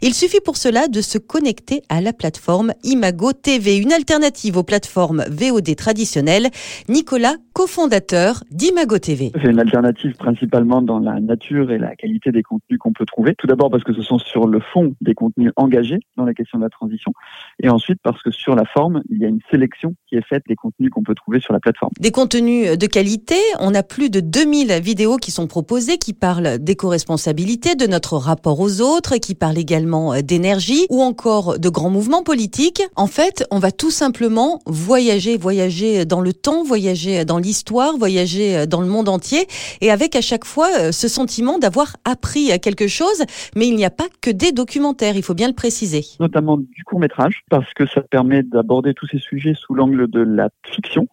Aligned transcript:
Il 0.00 0.14
suffit 0.14 0.38
pour 0.38 0.56
cela 0.56 0.86
de 0.86 1.00
se 1.00 1.18
connecter 1.18 1.82
à 1.88 2.00
la 2.00 2.12
plateforme 2.12 2.72
Imago 2.84 3.32
TV, 3.32 3.78
une 3.78 3.92
alternative 3.92 4.56
aux 4.56 4.62
plateformes 4.62 5.24
VOD 5.28 5.74
traditionnelles. 5.74 6.50
Nicolas, 6.88 7.34
cofondateur 7.52 8.44
d'Imago 8.52 9.00
TV. 9.00 9.32
C'est 9.42 9.50
une 9.50 9.58
alternative 9.58 10.12
principalement 10.12 10.82
dans 10.82 11.00
la 11.00 11.18
nature 11.18 11.72
et 11.72 11.78
la 11.78 11.96
qualité 11.96 12.30
des 12.30 12.44
contenus 12.44 12.78
qu'on 12.78 12.92
peut 12.92 13.06
trouver. 13.06 13.34
Tout 13.36 13.48
d'abord 13.48 13.72
parce 13.72 13.82
que 13.82 13.92
ce 13.92 14.02
sont 14.02 14.20
sur 14.20 14.46
le 14.46 14.60
fond 14.60 14.94
des 15.00 15.14
contenus 15.14 15.50
engagés 15.56 15.98
dans 16.16 16.24
la 16.24 16.32
question 16.32 16.60
de 16.60 16.62
la 16.62 16.70
transition. 16.70 17.12
Et 17.60 17.68
ensuite 17.68 17.98
parce 18.04 18.22
que 18.22 18.30
sur 18.30 18.54
la 18.54 18.66
forme, 18.66 19.02
il 19.10 19.18
y 19.18 19.24
a 19.24 19.28
une 19.28 19.40
sélection 19.50 19.96
qui 20.08 20.16
est 20.16 20.26
faite 20.26 20.42
des 20.48 20.56
contenus 20.56 20.90
qu'on 20.90 21.02
peut 21.02 21.14
trouver 21.14 21.40
sur 21.40 21.52
la 21.52 21.60
plateforme. 21.60 21.92
Des 22.00 22.10
contenus 22.10 22.78
de 22.78 22.86
qualité. 22.86 23.34
On 23.60 23.74
a 23.74 23.82
plus 23.82 24.10
de 24.10 24.20
2000 24.20 24.80
vidéos 24.80 25.16
qui 25.16 25.30
sont 25.30 25.46
proposées, 25.46 25.98
qui 25.98 26.12
parlent 26.12 26.58
d'éco-responsabilité, 26.58 27.74
de 27.74 27.86
notre 27.86 28.16
rapport 28.16 28.60
aux 28.60 28.80
autres, 28.80 29.16
qui 29.16 29.34
parlent 29.34 29.58
également 29.58 30.14
euh, 30.14 30.20
d'énergie 30.22 30.86
ou 30.90 31.02
encore 31.02 31.58
de 31.58 31.68
grands 31.68 31.90
mouvements 31.90 32.22
politiques. 32.22 32.82
En 32.96 33.06
fait, 33.06 33.44
on 33.50 33.58
va 33.58 33.70
tout 33.70 33.90
simplement 33.90 34.60
voyager, 34.66 35.36
voyager 35.36 36.04
dans 36.04 36.20
le 36.20 36.32
temps, 36.32 36.64
voyager 36.64 37.24
dans 37.24 37.38
l'histoire, 37.38 37.96
voyager 37.96 38.66
dans 38.66 38.80
le 38.80 38.86
monde 38.86 39.08
entier 39.08 39.46
et 39.80 39.90
avec 39.90 40.16
à 40.16 40.20
chaque 40.20 40.44
fois 40.44 40.68
euh, 40.78 40.92
ce 40.92 41.08
sentiment 41.08 41.58
d'avoir 41.58 41.96
appris 42.04 42.58
quelque 42.60 42.86
chose. 42.86 43.22
Mais 43.56 43.66
il 43.68 43.76
n'y 43.76 43.84
a 43.84 43.90
pas 43.90 44.06
que 44.20 44.30
des 44.30 44.52
documentaires, 44.52 45.16
il 45.16 45.22
faut 45.22 45.34
bien 45.34 45.48
le 45.48 45.54
préciser. 45.54 46.04
Notamment 46.20 46.56
du 46.56 46.84
court 46.84 47.00
métrage 47.00 47.42
parce 47.50 47.72
que 47.74 47.86
ça 47.86 48.00
permet 48.00 48.42
d'aborder 48.42 48.94
tous 48.94 49.06
ces 49.06 49.18
sujets 49.18 49.54
sous 49.54 49.74
l'angle 49.74 49.97
de 50.06 50.20
la 50.20 50.48
fiction. 50.66 51.08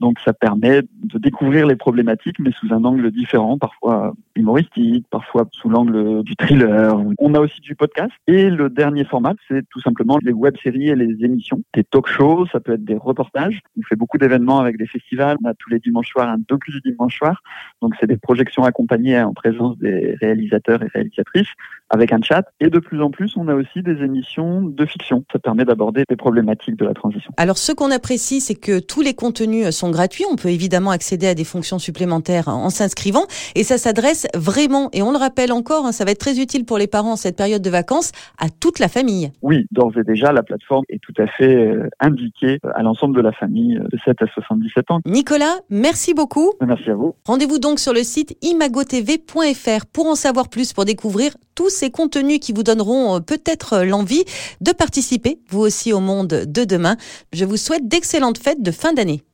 Donc 0.00 0.18
ça 0.24 0.32
permet 0.32 0.82
de 0.82 1.18
découvrir 1.18 1.66
les 1.66 1.76
problématiques 1.76 2.38
mais 2.38 2.50
sous 2.52 2.72
un 2.72 2.84
angle 2.84 3.10
différent, 3.10 3.58
parfois 3.58 4.14
humoristique, 4.34 5.06
parfois 5.10 5.46
sous 5.52 5.68
l'angle 5.68 6.22
du 6.24 6.34
thriller. 6.36 6.98
On 7.18 7.34
a 7.34 7.40
aussi 7.40 7.60
du 7.60 7.74
podcast 7.74 8.12
et 8.26 8.50
le 8.50 8.68
dernier 8.70 9.04
format, 9.04 9.34
c'est 9.48 9.66
tout 9.68 9.80
simplement 9.80 10.18
les 10.22 10.32
web-séries 10.32 10.88
et 10.88 10.96
les 10.96 11.24
émissions, 11.24 11.62
des 11.74 11.84
talk-shows, 11.84 12.46
ça 12.50 12.60
peut 12.60 12.74
être 12.74 12.84
des 12.84 12.96
reportages. 12.96 13.60
On 13.78 13.82
fait 13.82 13.96
beaucoup 13.96 14.18
d'événements 14.18 14.58
avec 14.58 14.78
des 14.78 14.86
festivals. 14.86 15.36
On 15.44 15.48
a 15.48 15.54
tous 15.54 15.70
les 15.70 15.78
dimanches 15.78 16.08
soirs 16.08 16.28
un 16.28 16.38
docu 16.48 16.70
du 16.70 16.80
dimanche 16.80 17.16
soir. 17.16 17.42
Donc 17.82 17.94
c'est 18.00 18.06
des 18.06 18.16
projections 18.16 18.64
accompagnées 18.64 19.20
en 19.20 19.34
présence 19.34 19.78
des 19.78 20.16
réalisateurs 20.20 20.82
et 20.82 20.88
réalisatrices 20.88 21.48
avec 21.90 22.12
un 22.12 22.22
chat. 22.22 22.44
Et 22.60 22.70
de 22.70 22.78
plus 22.78 23.00
en 23.02 23.10
plus, 23.10 23.36
on 23.36 23.48
a 23.48 23.54
aussi 23.54 23.82
des 23.82 24.02
émissions 24.02 24.62
de 24.62 24.86
fiction. 24.86 25.24
Ça 25.32 25.38
permet 25.38 25.64
d'aborder 25.64 26.04
des 26.08 26.16
problématiques 26.16 26.76
de 26.76 26.84
la 26.84 26.94
transition. 26.94 27.32
Alors 27.36 27.58
ce 27.58 27.72
qu'on 27.72 27.90
apprécie, 27.90 28.14
c'est 28.40 28.54
que 28.54 28.78
tous 28.78 29.00
les 29.00 29.14
contenus 29.14 29.70
sont 29.70 29.90
gratuits. 29.90 30.24
On 30.30 30.36
peut 30.36 30.50
évidemment 30.50 30.90
accéder 30.90 31.26
à 31.26 31.34
des 31.34 31.44
fonctions 31.44 31.78
supplémentaires 31.78 32.48
en 32.48 32.70
s'inscrivant. 32.70 33.26
Et 33.54 33.64
ça 33.64 33.78
s'adresse 33.78 34.26
vraiment, 34.34 34.88
et 34.92 35.02
on 35.02 35.12
le 35.12 35.18
rappelle 35.18 35.52
encore, 35.52 35.86
hein, 35.86 35.92
ça 35.92 36.04
va 36.04 36.10
être 36.10 36.18
très 36.18 36.40
utile 36.40 36.64
pour 36.64 36.78
les 36.78 36.86
parents 36.86 37.12
en 37.12 37.16
cette 37.16 37.36
période 37.36 37.62
de 37.62 37.70
vacances 37.70 38.12
à 38.38 38.48
toute 38.48 38.78
la 38.78 38.88
famille. 38.88 39.30
Oui, 39.42 39.66
d'ores 39.70 39.98
et 39.98 40.04
déjà, 40.04 40.32
la 40.32 40.42
plateforme 40.42 40.84
est 40.88 41.00
tout 41.00 41.14
à 41.18 41.26
fait 41.26 41.54
euh, 41.54 41.88
indiquée 42.00 42.58
à 42.74 42.82
l'ensemble 42.82 43.16
de 43.16 43.20
la 43.20 43.32
famille 43.32 43.76
euh, 43.76 43.88
de 43.90 43.98
7 44.04 44.22
à 44.22 44.26
77 44.26 44.90
ans. 44.90 45.00
Nicolas, 45.06 45.56
merci 45.70 46.14
beaucoup. 46.14 46.52
Merci 46.60 46.90
à 46.90 46.94
vous. 46.94 47.14
Rendez-vous 47.24 47.58
donc 47.58 47.78
sur 47.78 47.92
le 47.92 48.02
site 48.02 48.36
imagotv.fr 48.42 49.86
pour 49.92 50.06
en 50.06 50.14
savoir 50.14 50.48
plus, 50.48 50.72
pour 50.72 50.84
découvrir 50.84 51.32
tous 51.54 51.70
ces 51.70 51.90
contenus 51.90 52.38
qui 52.40 52.52
vous 52.52 52.62
donneront 52.62 53.16
euh, 53.16 53.20
peut-être 53.20 53.80
l'envie 53.80 54.24
de 54.60 54.72
participer, 54.72 55.40
vous 55.48 55.60
aussi, 55.60 55.92
au 55.92 56.00
monde 56.00 56.28
de 56.28 56.64
demain. 56.64 56.96
Je 57.32 57.44
vous 57.44 57.56
souhaite 57.56 57.88
d'excellentes 57.88 58.38
fêtes 58.38 58.62
de 58.62 58.70
fin 58.70 58.92
d'année. 58.92 59.24